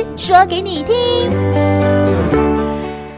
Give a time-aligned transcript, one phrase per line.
[0.00, 0.94] 师说给你听。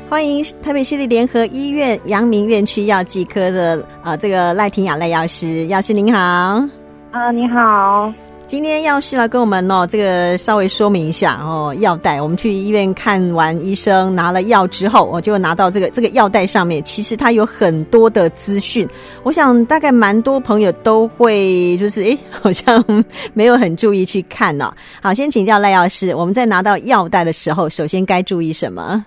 [0.08, 6.18] 欢迎台北市立联合医院阳明院区药剂科的啊、呃，这个赖婷雅赖药师，药师您好。
[7.12, 8.12] 啊，你好。
[8.52, 12.20] 今天药师来跟我们哦，这个稍微说明一下哦，药袋。
[12.20, 18.86] 我们去医院看完医生，拿了药之后，我就拿到这个这个药袋上面，其实它有很多的资讯。
[19.22, 22.84] 我想大概蛮多朋友都会就是诶，好像
[23.32, 29.02] 没有很注意去看呢、好，先请教赖药师，我们在拿到药袋的时候，首先该注意什么？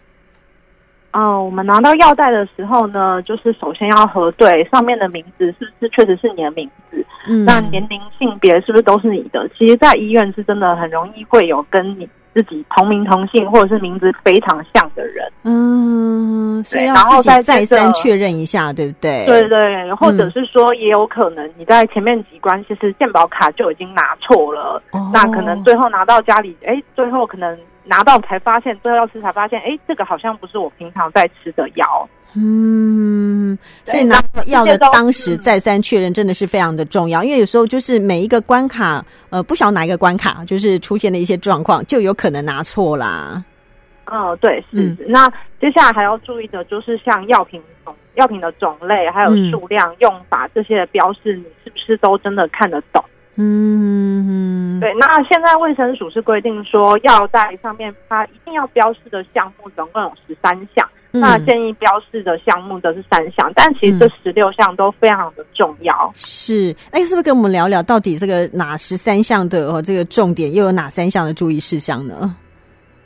[1.15, 9.49] 哦，我们拿到药袋的时候呢，就是首先要核对上面的名字是不是确实是你的名字，嗯，那年龄、性别是不是都是你的？
[9.57, 19.25] 其实，在医院是真的很容易会有跟你自己同名同姓或者是名字非常像的人，嗯，所以要自己再三确认一下，对不对？
[19.25, 27.57] 对对，或者是说，也有可能你在前面几关其实健保卡就已经拿错了，哦，那可能最后拿到家里，哎，最后可能。
[27.85, 32.09] 拿到才发现，最后要吃才发现，哎，这个好像不是我平常在吃的药。
[32.37, 43.41] 嗯，所以拿到药的当时再三确认真的是非常的重要，因为有时候就是每一个关卡，呃，不晓得哪一个关卡，就是出现了一些状况，就有可能拿错啦。
[44.07, 44.81] 哦，对，是。
[44.81, 45.29] 嗯、那
[45.61, 53.01] 接下来还要注意的就是像药品种、药品的种类，还有数量、嗯、用法这些的标示，你是不是都真的看得懂？
[53.37, 54.93] 嗯，对。
[54.99, 66.11] 那现在卫生署是规定说，要在上面它一定要标示的项目总共有十三项，嗯、那建议标示的项目则是三项，但其实这十六项都非常的重要。
[66.15, 69.81] 是，哎，是不是跟我们聊聊到底这个哪十三项的哦？
[69.81, 72.35] 这个重点又有哪三项的注意事项呢？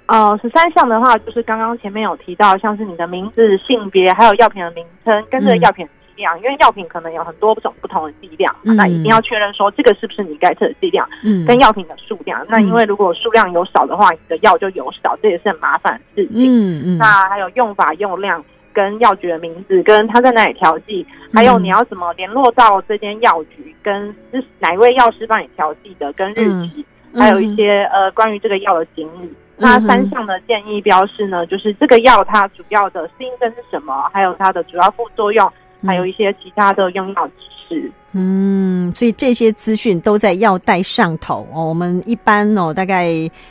[0.06, 5.88] 呃，十三项的话，就是刚刚前面有提到，像是你的名字、性别，还有药品的名称跟这个药品。
[6.20, 12.42] 量，因为药品可能有很多种不同的剂量，嗯、那一定要确认说这个是不是你该测的剂量，嗯，跟药品的数量。
[12.42, 16.38] 嗯、那因为如果数量有少的话，你的药就有少，这也是很麻烦的事情。
[16.46, 16.98] 嗯嗯。
[16.98, 18.44] 那还有用法、用量，
[18.74, 29.34] 跟药局的名字，跟他在哪里调剂，还有你要怎么联络到这间药局，跟是哪一位药师帮你调剂的，跟日期，嗯、还有一些呃关于这个药的警语。
[29.62, 35.52] 那三项的建议标示呢，就是这个药它主要的适应症是什么，还有它的主要副作用。
[35.86, 37.34] 还有一些其他的用药知
[37.70, 41.66] 识，嗯，所以这些资讯都在药袋上头哦。
[41.66, 43.08] 我们一般哦，大概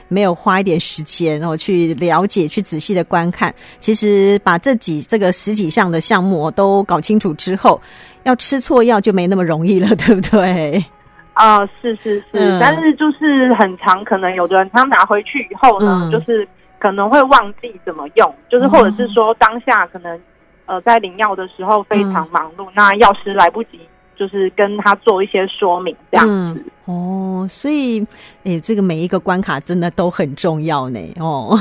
[0.09, 3.55] 没有花一点时间哦去了解、去仔细的观看。
[3.79, 7.81] 其实把这几这个十几项的项目都搞清楚之后，
[8.25, 10.85] 要吃错药就没那么容易了， 对不对？
[11.35, 16.47] 啊、呃，是是是，嗯、但是就是很长，可能有的人他拿回去以后呢，嗯、就是
[16.81, 20.21] 可能会忘记怎么用，就是或者是说当下可能。
[20.69, 23.81] 呃，在领药的时候非常忙碌，嗯、那药师来不及，
[24.15, 26.63] 就是跟他做一些说明这样子。
[26.87, 28.07] 嗯、哦，所以，
[28.45, 31.01] 诶，这个每一个关卡真的都很重要呢。
[31.19, 31.59] 哦，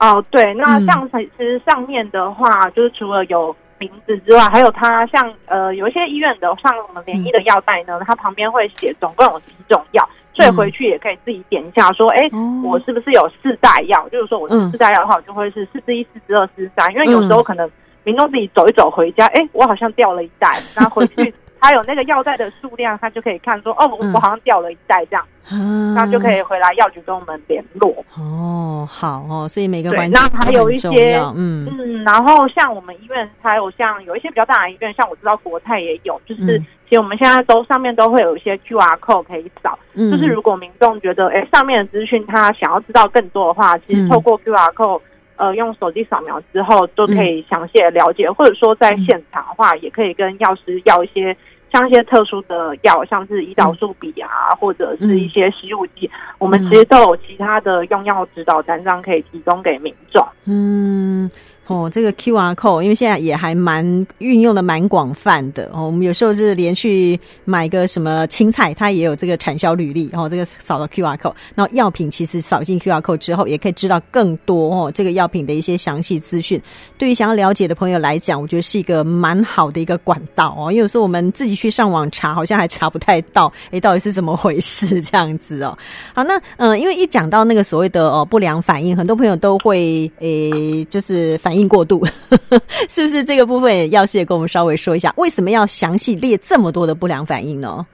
[0.00, 10.04] 哦，对，那像其实上面的话，嗯、就是除了有名字之外，还有它像呃，有一些医院的，像我们联医的药袋呢，嗯、它旁边会写总共有几种药，
[10.34, 14.08] 所以回去也可以自己点一下，说，哎、嗯，我是不是有四袋药？
[14.08, 17.70] 就是说我是四袋药的话，我就会是四之一、四之二、四之三，因为有时候可能。
[18.04, 27.94] 民众自己走一走回家，哎，我好像掉了一袋， 那回去他有那个药袋的数量，他就可以看说，哦，我好像掉了一袋这样，嗯，那就可以回来药局跟我们联络。
[28.16, 31.68] 哦，好哦，所以每个环节那还有一些，嗯。
[31.70, 45.02] 嗯，然后像我们医院还有像有一些比较大的医院，像我知道国泰也有，就是、嗯、其实我们现在都上面都会有一些 QR code 可以扫，嗯、就是如果民众觉得哎上面的资讯他想要知道更多的话，其实透过 QR code。
[45.40, 51.34] 呃，用手机扫描之后都可以详细的了解，嗯、或者说在现场的话，也可以跟药师要一些
[51.72, 60.22] 像一些特殊的药，像是胰岛素笔啊，嗯、或者是一些吸入剂，嗯、我们其实都有其他的用药指导单张可以提供给民众。
[60.44, 61.30] 嗯。
[61.70, 65.86] 哦，这个 QR code，因为现在也还蛮运用的蛮广泛的哦。
[65.86, 76.60] 我们有时候是连续买个什么青菜，它也有这个产销履历，然后这个扫到 QR code，然后药品其实扫进 QR code 之后，也可以知道更多哦，这个药品的一些详细资讯。
[76.98, 80.72] 对于想要了解的朋友来讲，我觉得是一个蛮好的一个管道哦。
[80.72, 85.78] 因为有时候我们自己去上网查，好像还查不太到，诶，到底是怎么回事这样子哦。
[86.12, 91.59] 好，那嗯、呃，因为一讲到那个所谓的哦不良反应，很多朋友都会诶，就是反应。
[91.68, 92.04] 过度
[92.88, 93.90] 是不是这个部分？
[93.90, 97.86] 药师也跟我们稍微说一下，为什么要详细列这么多的不良反应呢？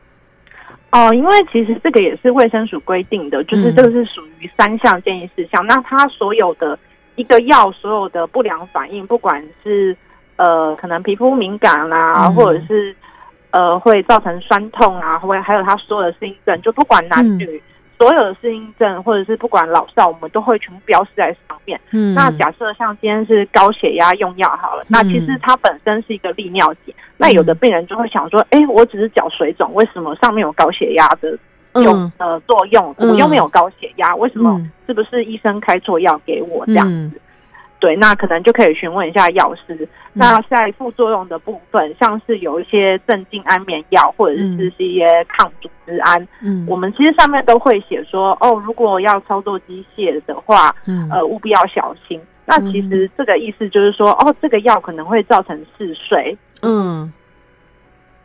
[0.92, 5.64] 哦，因为其实这个也是卫生署规定的，就是这个是属于三项建议事项。
[5.64, 6.78] 嗯、那它所有的
[7.16, 9.96] 一个药所有的不良反应，不管是
[10.36, 12.94] 呃可能皮肤敏感啊，嗯、或者是
[13.50, 17.44] 呃会造成酸痛啊，或还有它所有的适应症，就不管男女。
[17.44, 17.60] 嗯
[17.98, 21.80] 所有的适应症或者是不管老少，我们都会全部标示在上面。
[21.92, 26.94] 嗯，那假设像今天是高血压用药好了，嗯、那其实它本身是一个利尿剂。
[26.96, 31.38] 嗯、那有的病人就会想说，哎、欸，我只是脚水肿，为什么上面有高血压的
[31.82, 32.94] 用、嗯、呃作用？
[32.98, 34.60] 我又没有高血压，为什么？
[34.86, 37.20] 是不是医生开错药给我这样子？
[37.76, 39.74] 嗯对，那可能就可以询问一下药师。
[39.74, 52.18] 嗯、那在副作用的部分，像是有一些镇静安眠药，或者是是一些抗组织胺，嗯，我们其实上面都会写说，哦，如果要操作机械的话，嗯，呃，务必要小心。
[52.18, 57.12] 嗯、那其实这个意思就是说，哦，这个药可能会造成嗜睡，嗯，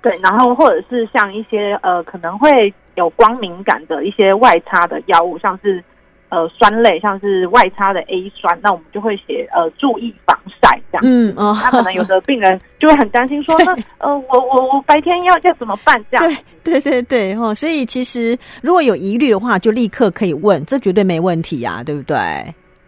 [0.01, 5.83] 对，然后或者是像一些呃，可能会有光敏感的一些外擦的药物，像是。
[6.31, 11.01] 呃，酸类像是外擦的 A 酸，那我们就会写呃注意防晒这样。
[11.03, 16.25] 嗯哦，那可能有的病人就会很担心说， 那呃我我我白天要要怎么办这样？
[16.63, 22.15] 对对对对哦，所以其实如果有疑虑的话，就立刻可以问，这绝对没问题呀，对不对？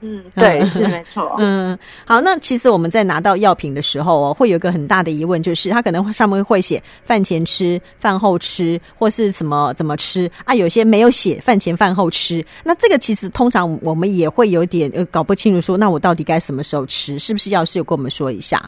[0.06, 1.34] 嗯，对，是没错。
[1.40, 10.54] 嗯，好，那其实我们在拿到药品的时候哦，会有一个很大的疑问，就是它可能上面会写饭前吃、饭后吃，或是什么怎么吃啊？
[10.54, 12.46] 有些没有写饭前饭后吃。
[12.66, 17.18] 那这个其实通常我们也会有点呃搞不清楚，说那我到底该什么时候吃？
[17.18, 18.62] 是不是药师有跟我们说一下？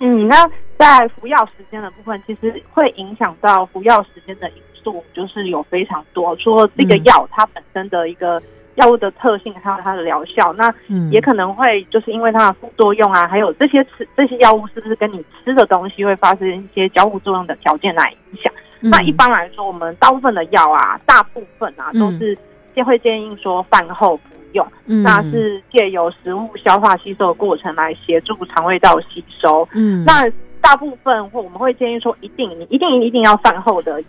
[0.00, 6.36] 嗯，那在服药时间的部分，其实会影响到服药时间的因素，就是有非常多。
[6.38, 8.42] 说这个药它本身的一个。
[8.76, 10.72] 药物的特性还有它的疗效，那
[11.10, 18.52] 也可能会就是因为它的副作用啊，还有这些吃这些药物是不是跟你吃的东西会发生一些交互作用的条件来影响。
[18.80, 22.36] 嗯、那一般来说，我们大部分的药啊，大部分啊都是
[22.74, 24.22] 先会建议说饭后服
[24.52, 29.68] 用，嗯、那是借由食物消化吸收的过程来协助肠胃道吸收。
[29.72, 30.28] 嗯，那
[30.60, 34.02] 大部分或我们会建议说，一定你一定一定要饭后的。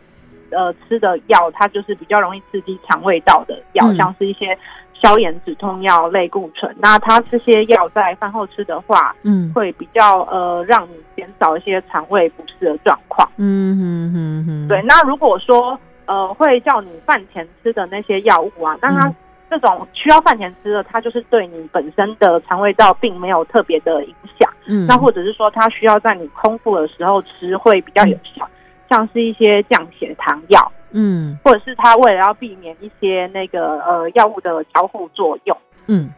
[0.52, 4.58] 呃，吃的药它就是比较容易刺激肠胃道的药，嗯、像是一些
[4.94, 6.76] 消炎止痛药、类固醇。
[6.80, 13.30] 那它这些药在饭后吃的话，嗯，会比较呃让你减少一些肠胃不适的状况。
[13.38, 14.68] 嗯哼哼哼。
[14.68, 19.14] 对，那如果说呃会叫你饭前吃的那些药物啊，那它
[19.50, 24.52] 这种需要饭前吃的，它就是对你本身的肠胃道并没有特别的影响。
[24.66, 28.46] 嗯，那或者是说它需要在你空腹的时候吃会比较有效。
[28.46, 28.50] 嗯
[28.88, 35.58] 像是一些降血糖药，嗯，或者是他为了要避免一些那个呃药物的交互作用，
[35.88, 36.10] 嗯，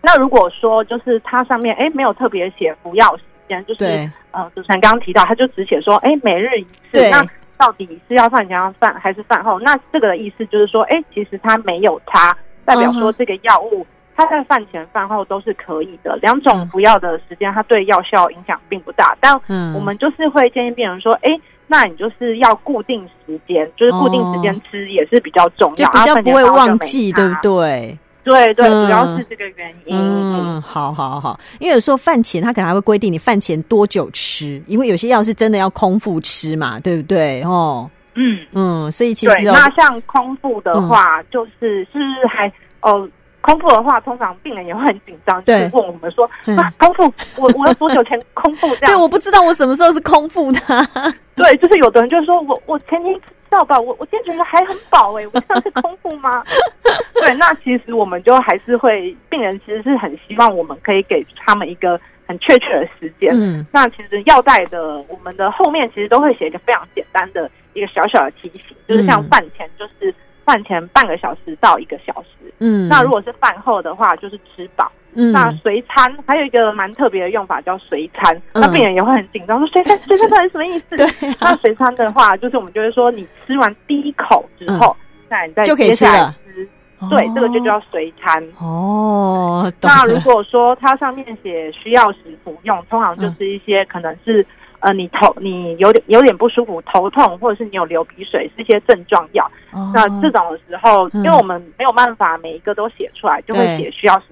[0.00, 3.84] 那如果说就是它上面哎没有特别写服药时间，就是
[4.30, 7.22] 呃主持人刚刚提到，他就只写说哎每日一次，那
[7.58, 9.60] 到底是要饭前要饭还是饭后？
[9.60, 12.34] 那这个的意思就是说，哎其实它没有它，
[12.64, 13.86] 代表说这个药物
[14.16, 19.38] 它在饭前饭后都是可以的，两种服药的时间它对药效影响并不大，但
[19.74, 21.38] 我们就是会建议病人说，哎。
[21.66, 27.98] 那你就是要固定时间，就是固定时间吃也是比较重要，就比较不会忘记，对不对？
[28.24, 29.96] 对对，主要是这个原因。
[29.96, 37.42] 嗯，好好好，因为有时候饭前他可能还会规定你饭前多久吃，因为有些药是真的要空腹吃嘛，对不对？
[37.42, 41.98] 哦，嗯嗯，所以其实那像空腹的话，就是是
[42.28, 43.08] 还哦。
[43.46, 47.04] 空腹的话，通常病人也会很紧张，就是问我们说：“嗯、啊，空腹，
[47.40, 50.58] 我我要多久前空腹？”这样对，我不知道我什么时候是空腹的。
[51.36, 53.20] 对，就是有的人就说我我前天知
[53.50, 56.42] 道吧，我我今天觉得还很饱哎、欸，我这样是空腹吗？
[57.14, 63.30] 对，那其实我们就还是会，病人其实是很希望我们可以给他们一个很确切的时间。
[63.32, 70.12] 嗯，那其实药袋的我们的后面其实都会写一个非常简单的一个小小的提醒，就是像饭前就是。
[70.46, 74.90] 饭前半个小时到一个小时，嗯，那如果是饭后的话，就是吃饱。
[75.18, 80.84] 嗯，那随餐还有一个蛮特别的用法叫随餐，嗯、那病人也会很紧张，说随餐随餐到底什么意思？
[80.96, 88.46] 对、啊，那随餐的话，就是我们就会说，你吃完第一口之后，嗯、那你再接下来吃，吃对，这个就叫随餐。
[88.58, 94.46] 哦，那如果说它上面写需要时服用，通常就是一些可能是。
[94.86, 99.44] 呃，你头你有点有点不舒服，头痛，或者是你有流鼻水，是一些症状药。
[99.72, 104.26] 哦、那这种的时候，嗯、因为我们没有办法每一个都写出来，就会写需要时。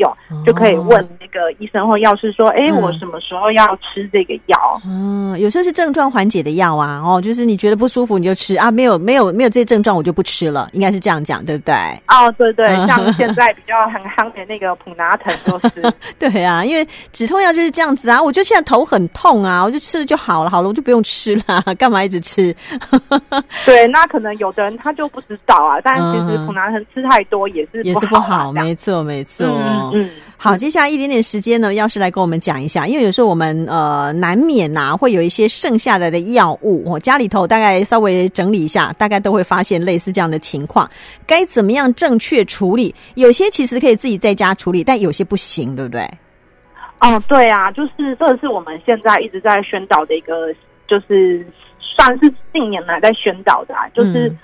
[0.00, 11.74] 用就可以问那个医生或药师说：“哎，我什么时候要吃这个药？”嗯，有时候是症状缓解的药啊，哦，就是你觉得不舒服你就吃啊，没有没有没有这些症状我就不吃了，应该是这样讲，对不对？
[12.08, 22.54] 哦，对对，像现在比较很夯的那个普拿疼就是， 对啊，因为止痛药就是这样子啊，我就现在头很痛啊，我就吃了就好了，好了我就不用吃了， 干嘛一直吃？
[23.66, 29.46] 对，那可能有的人他就不知道啊，但其实普拿疼吃太多也是也是不好，没错没错。
[29.46, 29.89] 嗯，
[30.36, 40.88] 好，接下来一点点时间呢，药师来跟我们讲一下，因为有时候我们呃难免呐、啊、会有一些剩下来的药物，我家里头大概稍微整理一下，大概都会发现类似这样的情况，
[41.26, 42.94] 该怎么样正确处理？
[43.16, 46.08] 有些其实可以自己在家处理，但有些不行，对不对？
[47.00, 50.54] 哦，对啊，就是这是我们现在一直在宣导的一个，
[50.86, 51.46] 就是
[51.78, 54.28] 算是近年来在宣导的，啊，就是。
[54.28, 54.38] 嗯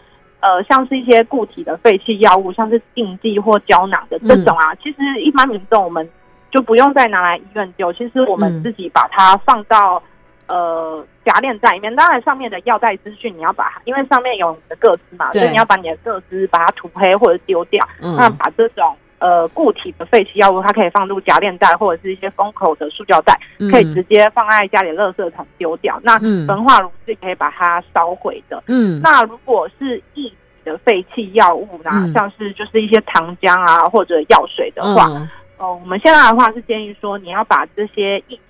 [0.46, 6.08] 呃，像是一些固体的废弃药物，像是錠剂或胶囊的这种啊，嗯、其实一般民众我们
[6.52, 10.00] 就不用再拿来医院丢，其实我们自己把它放到、
[10.46, 11.92] 嗯、呃夹链袋里面。
[11.96, 17.84] 当然，上面的药袋资讯你要把它，因为上面有你的个资嘛，所以你要把你的个资把它涂黑或者丢掉。
[18.00, 18.96] 嗯、那把这种。
[19.18, 25.98] 呃，固体的废弃药物，它可以放入夹链袋或者是一些封口的塑胶袋，嗯、可以直接放在家里垃圾桶丢掉。
[26.02, 28.62] 那焚化炉是可以把它烧毁的。
[28.66, 35.08] 嗯，那如果是液体的废弃药物呢，嗯、像是就是一些糖浆啊或者药水的话，
[35.56, 38.40] 哦、我们现在的话是建议说，你要把这些液体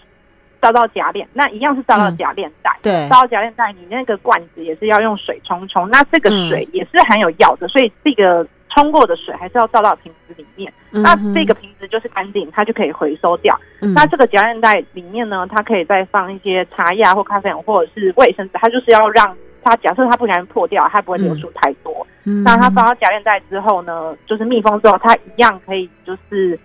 [0.58, 2.76] 倒到夹链，那一样是倒到夹链袋。
[2.78, 5.88] 嗯、对，倒到夹链袋，你那个罐子也是要用水冲冲。
[5.90, 8.44] 那这个水也是含有药的，所以这个。
[8.76, 13.58] 冲过的水还是要倒到瓶子里面，嗯、那这个瓶子就是干净，它就可以回收掉。
[13.80, 22.06] 嗯、那这个夹链袋里面呢，它可以再放一些茶叶或咖啡粉或者是卫生纸，它就是要让它假设它不小心破掉，它不会流出太多。
[22.24, 26.58] 嗯、那它放到夹链袋之后呢，就是密封之后，它一样可以就是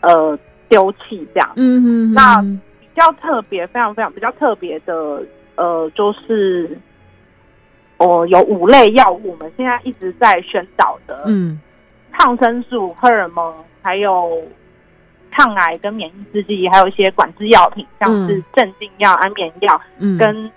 [0.00, 0.36] 呃
[0.68, 1.48] 丢弃这样。
[1.54, 2.42] 嗯嗯，那
[2.80, 5.22] 比较特别，非常非常比较特别的
[5.54, 6.76] 呃，就是。
[8.02, 11.60] 哦，有五类药物，我们现在一直在宣导的，嗯，
[12.12, 14.42] 抗生素、荷尔蒙，还有
[15.30, 20.50] 抗癌跟免疫制剂，还有一些管制药品，像是镇静药、安眠药，嗯，跟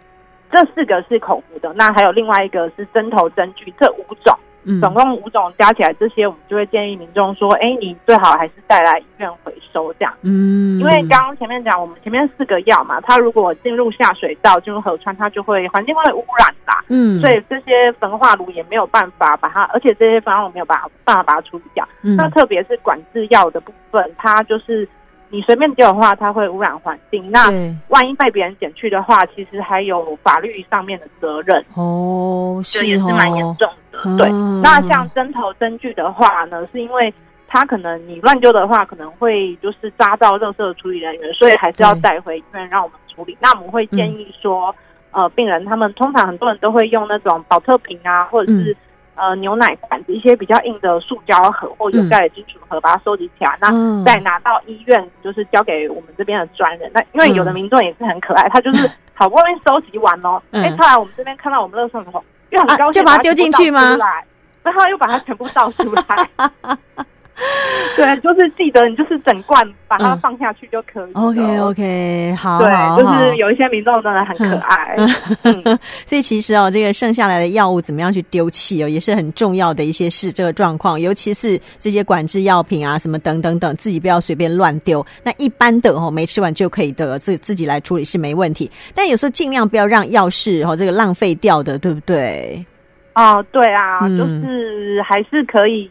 [0.52, 4.36] 这四个是口服的，那还有另外一个是针头针具，这五种。
[4.82, 16.84] 总共五种加起来，这些我们就会建议民众说：“哎，你最好还是带来医院回收这样。”嗯，因为刚刚前面讲，我们前面四个药嘛，它如果进入下水道、进入河川，它就会环境会污染啦。
[16.90, 21.88] 嗯，所以这些焚化炉也没有办法把它，而且这些焚化炉没有办法办法把它处理掉。
[22.02, 24.88] 嗯，那特别是管制药的部分，它就是。
[25.36, 27.30] 你随便丢的话，它会污染环境。
[27.30, 27.50] 那
[27.90, 34.00] 万一被别人捡去的话，其实还有法律上面的责任哦，这也是蛮严重的。
[34.00, 37.14] 哦、对，嗯、那像针头针具的话呢，是因为
[37.50, 43.38] 它可能你乱丢的话，可能会就是扎到垃圾处理人员，所以还是要带回医院让我们处理。
[43.42, 44.74] 那我们会建议说，
[45.12, 48.76] 嗯、呃，病人他们通常很多人都会用那种保特瓶啊，或者是、嗯。
[49.16, 56.92] 呃，牛奶罐子，一些比较硬的塑胶盒或有盖的金属盒，把它收集起来，嗯、那再拿到医院，就是交给我们这边的专人。
[56.94, 63.98] 那因为有的民众也是很可爱，他就是好不容易收集完哦，哎、嗯，后来我们这边看到我们垃圾桶，又很高兴，就把它丢进去吗？
[64.64, 66.30] 然后又把它全部倒出来。
[68.06, 71.12] 对，就是记得你就是整罐把它放下去就可以。
[71.14, 74.96] OK OK，好，对，就是有一些民众真的很可爱。
[76.06, 80.32] 所以其实哦，这个剩下来的药物怎么样去丢弃哦，也是很重要的一些事。
[80.32, 85.06] 这个状况，尤其是这些管制药品啊，什么等等等，自己不要随便乱丢。
[85.24, 88.70] 那一般的哦，没吃完就可以的，自自己来处理是没问题。
[88.94, 92.64] 但有时候尽量不要让药事哦这个浪费掉的，对不对？
[93.16, 95.90] 哦，对啊，嗯、就是还是可以。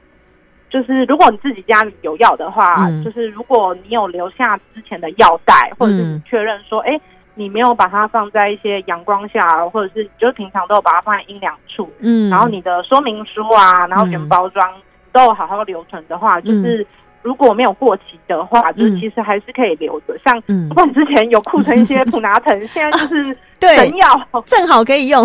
[0.75, 7.01] 就是如果你自己家里有药的话，嗯、就是如果你有留下之前的药袋，或者是你确认说，哎、欸，
[7.37, 14.69] 你没有把它放在一些阳光下，或者是就是平常都有把它放在阴凉处，嗯，然后你的说明书啊，然后原包装
[15.13, 16.85] 都有好好留存的话，嗯、就是
[17.23, 20.19] 如果没有过期的话，嗯、就是其实还是可以留着。
[20.25, 25.25] 像不管之前有库存一些普拿疼，嗯、 现在就是神药，正好可以用。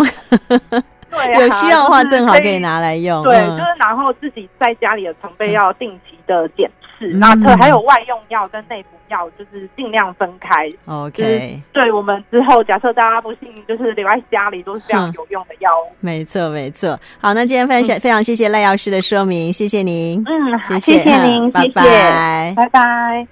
[1.10, 3.22] 对、啊，有需要的话正好可以拿来用。
[3.24, 10.70] 对，嗯、就是然后自己在家里的常备药定期的检视，那特、嗯、还有外用药跟内服药，就是尽量分开。
[10.86, 15.92] OK，对我们之后假设大家不幸就是留在家里都是非常有用的药物。
[16.00, 16.98] 没错，没错。
[17.20, 20.22] 好，那今天非常、嗯、非常谢谢赖药师的说明，谢谢您。
[20.26, 23.30] 嗯，谢谢，谢谢您，拜拜，拜拜。